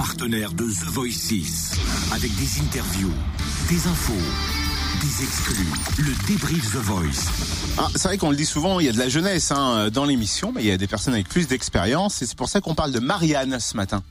[0.00, 1.72] partenaire de The Voice 6.
[2.14, 3.12] Avec des interviews,
[3.68, 4.14] des infos,
[5.02, 5.66] des exclus.
[5.98, 7.28] Le débrief The Voice.
[7.76, 10.06] Ah, c'est vrai qu'on le dit souvent, il y a de la jeunesse hein, dans
[10.06, 12.74] l'émission, mais il y a des personnes avec plus d'expérience et c'est pour ça qu'on
[12.74, 14.02] parle de Marianne ce matin.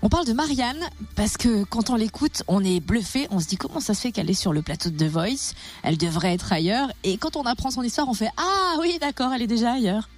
[0.00, 0.82] On parle de Marianne
[1.14, 3.28] parce que quand on l'écoute, on est bluffé.
[3.30, 5.52] On se dit comment ça se fait qu'elle est sur le plateau de The Voice?
[5.82, 6.88] Elle devrait être ailleurs.
[7.04, 10.08] Et quand on apprend son histoire, on fait Ah oui, d'accord, elle est déjà ailleurs.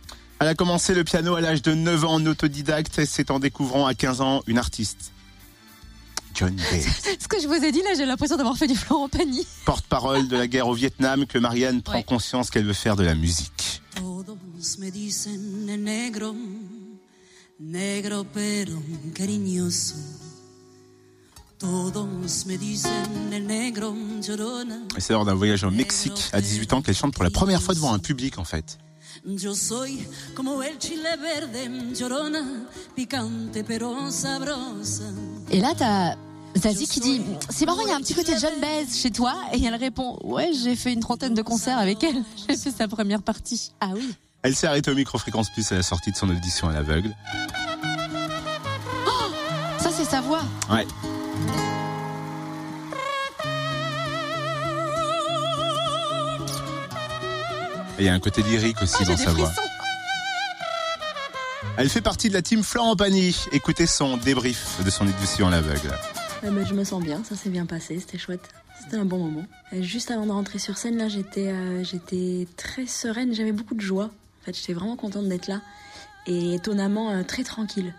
[0.41, 3.39] Elle a commencé le piano à l'âge de 9 ans en autodidacte et c'est en
[3.39, 5.13] découvrant à 15 ans une artiste.
[6.35, 6.83] John Baez.
[7.21, 9.47] Ce que je vous ai dit là, j'ai l'impression d'avoir fait du Florent Pagny.
[9.65, 12.03] Porte-parole de la guerre au Vietnam que Marianne prend Ouais.
[12.05, 13.81] conscience qu'elle veut faire de la musique.
[13.95, 14.37] Todos
[14.81, 16.35] me dicen el negro,
[17.61, 18.73] negro pero
[19.15, 19.95] cariñoso.
[21.59, 24.79] Todos me dicen el negro llorona.
[24.97, 27.63] Et c'est lors d'un voyage au Mexique à 18 ans qu'elle chante pour la première
[27.63, 28.79] fois devant un public en fait.
[29.25, 35.05] Yo soy como el chile verde, llorona, picante pero sabrosa.
[35.51, 36.17] Et là, t'as
[36.59, 39.35] Zazie qui dit C'est marrant, il y a un petit côté John Baez chez toi.
[39.53, 42.23] Et elle répond Ouais, j'ai fait une trentaine de concerts avec elle.
[42.49, 43.73] J'ai fait sa première partie.
[43.81, 44.15] Ah oui.
[44.43, 47.15] Elle s'est arrêtée au micro-fréquence plus à la sortie de son audition à l'aveugle.
[49.79, 50.43] Ça, c'est sa voix.
[50.71, 50.87] Ouais.
[57.99, 59.53] Il y a un côté lyrique aussi Ah, dans sa voix.
[61.77, 63.37] Elle fait partie de la team Florent Pagny.
[63.53, 65.91] Écoutez son débrief de son audition à l'aveugle.
[66.45, 68.49] Euh, mais je me sens bien, ça s'est bien passé, c'était chouette.
[68.81, 69.45] C'était un bon moment.
[69.73, 73.75] Euh, Juste avant de rentrer sur scène, là, j'étais euh, j'étais très sereine, j'avais beaucoup
[73.75, 74.05] de joie.
[74.43, 75.61] En fait, j'étais vraiment contente d'être là.
[76.27, 77.95] Et étonnamment, euh, très tranquille.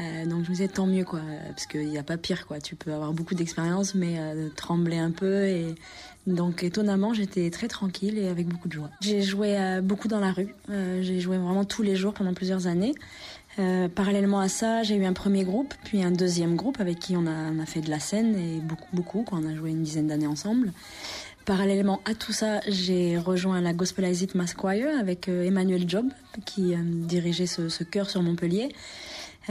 [0.00, 1.20] Euh, donc je me disais tant mieux, quoi.
[1.48, 2.60] Parce qu'il n'y a pas pire, quoi.
[2.60, 5.44] Tu peux avoir beaucoup d'expérience, mais euh, trembler un peu.
[5.44, 5.74] Et...
[6.26, 8.90] Donc étonnamment, j'étais très tranquille et avec beaucoup de joie.
[9.00, 10.54] J'ai joué euh, beaucoup dans la rue.
[10.68, 12.94] J'ai joué vraiment tous les jours pendant plusieurs années.
[13.94, 17.24] Parallèlement à ça, j'ai eu un premier groupe, puis un deuxième groupe avec qui on
[17.28, 19.24] a, fait de la scène et beaucoup, beaucoup.
[19.30, 20.72] On a joué une dizaine d'années ensemble.
[21.44, 26.06] Parallèlement à tout ça, j'ai rejoint la Gospel It Mass Choir avec Emmanuel Job,
[26.46, 28.70] qui dirigeait ce chœur sur Montpellier.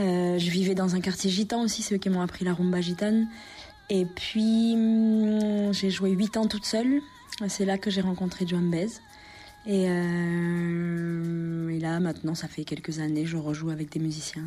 [0.00, 2.80] Euh, je vivais dans un quartier gitan aussi, c'est eux qui m'ont appris la rumba
[2.80, 3.28] gitane.
[3.90, 7.00] Et puis, hum, j'ai joué 8 ans toute seule.
[7.48, 9.00] C'est là que j'ai rencontré John Baez.
[9.66, 14.44] Et, euh, et là, maintenant, ça fait quelques années, je rejoue avec des musiciens.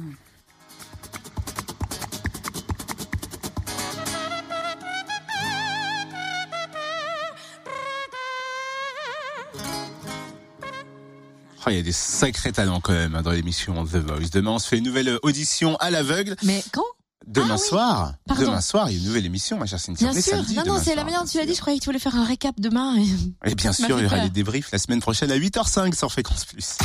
[11.68, 14.30] Oh, il y a des sacrés talents quand même hein, dans l'émission The Voice.
[14.32, 16.38] Demain, on se fait une nouvelle audition à l'aveugle.
[16.44, 16.86] Mais quand?
[17.26, 18.14] Demain Ah soir.
[18.40, 20.12] Demain soir, il y a une nouvelle émission, ma chère Cynthia.
[20.12, 20.38] Bien sûr.
[20.38, 21.54] samedi non, non, c'est la manière dont tu l'as dit.
[21.56, 22.96] Je croyais que tu voulais faire un récap demain.
[23.44, 26.46] Et bien sûr, il y aura les débriefs la semaine prochaine à 8h05 sur Fréquence
[26.46, 26.78] Plus.